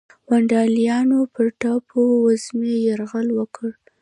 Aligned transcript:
ونډالیانو 0.29 1.19
پر 1.33 1.45
ټاپو 1.61 2.01
وزمې 2.25 2.73
یرغل 2.87 3.27
وکړ. 3.39 3.69